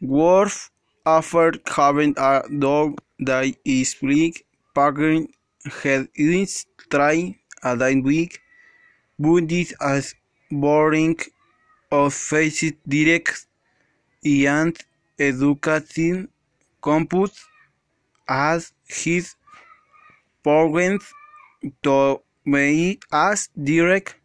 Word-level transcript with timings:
Wolf 0.00 0.70
after 1.06 1.52
having 1.66 2.14
a 2.16 2.42
dog 2.58 3.00
that 3.20 3.54
is 3.64 3.94
big, 4.00 4.44
packing 4.74 5.32
head 5.82 6.08
is 6.14 6.66
try 6.90 7.36
a 7.62 7.76
day 7.76 8.00
week, 8.00 8.40
wounded 9.18 9.72
as 9.80 10.14
boring 10.50 11.18
of 11.90 12.14
faces 12.14 12.72
direct 12.86 13.46
and 14.24 14.76
educating 15.18 16.28
compute 16.80 17.36
as 18.28 18.72
his 18.86 19.34
parents 20.44 21.12
to 21.82 22.20
me 22.44 22.98
as 23.12 23.48
direct. 23.62 24.16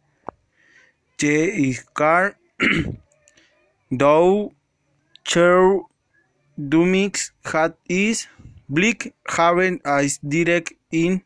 The 1.18 1.78
car 1.94 2.36
though 3.90 4.52
chair 5.24 5.80
dumix 6.72 7.30
hat 7.52 7.76
is 7.88 8.26
bleak 8.68 9.12
having 9.36 9.80
as 9.84 10.18
direct 10.34 10.72
in 10.90 11.22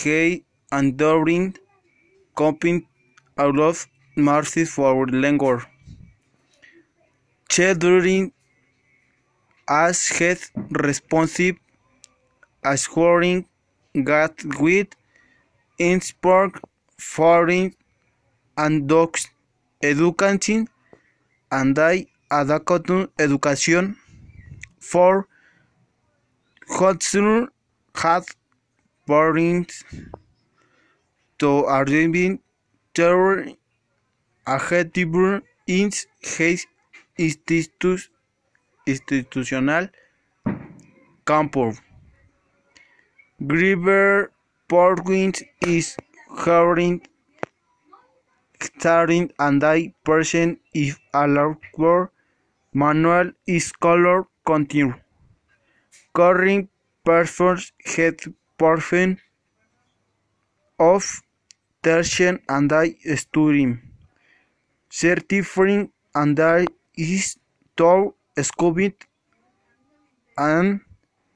he 0.00 0.44
and 0.72 0.96
during 0.96 1.54
coping 2.34 2.86
out 3.38 3.58
of 3.58 3.86
mercy 4.16 4.64
for 4.64 5.06
longer 5.06 5.56
during 7.84 8.32
as 9.68 10.08
head 10.08 10.38
responsive 10.88 11.56
assuring 12.64 13.46
got 14.04 14.44
with 14.60 14.88
inspire 15.78 16.50
foreign 16.98 17.72
and 18.56 18.88
dogs 18.88 19.28
educating 19.82 20.68
and 21.50 21.78
I 21.78 22.06
adaptation 22.30 23.08
education 23.18 23.96
for 24.80 25.28
Hudson 26.68 27.48
had 27.94 28.24
parents 29.06 29.84
to 31.38 31.60
arriving 31.64 32.40
terror 32.94 33.46
adjective 34.46 35.42
in 35.66 35.90
his 36.20 36.66
institu- 37.18 38.08
institutional 38.86 39.88
campo. 41.26 41.72
Griver 43.42 44.30
Porwins 44.68 45.42
is 45.60 45.96
hearing 46.44 47.00
starting 48.60 49.30
and 49.38 49.62
I 49.62 49.94
person 50.04 50.58
if 50.74 50.98
allowed 51.12 51.58
manual 52.82 53.32
is 53.46 53.72
color 53.72 54.26
continue. 54.44 54.92
Current 56.12 56.68
persons 57.04 57.72
head 57.84 58.20
person 58.58 59.18
of 60.78 61.22
tension 61.82 62.38
and 62.48 62.70
I 62.72 62.96
studying. 63.22 63.80
Certifying 64.90 65.90
and 66.14 66.38
I 66.38 66.66
is 66.96 67.38
to 67.78 68.14
scoping 68.36 68.94
and 70.36 70.80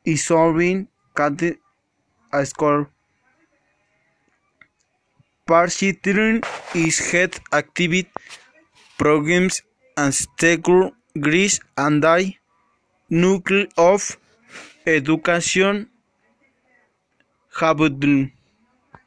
is 0.05 0.25
solving 0.27 0.89
cat 1.17 1.41
score. 2.45 2.91
Participating 5.47 6.43
is 6.75 6.99
head 7.11 7.41
activity 7.53 8.11
programs 8.99 9.63
and 9.97 10.15
secure 10.15 10.93
Greece 11.19 11.61
and 11.77 12.05
I 12.05 12.39
nucleus 13.09 13.69
of 13.77 14.17
education 14.87 15.89
habitual. 17.53 18.29